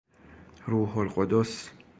روح 0.67 0.97
القدس 0.97 1.71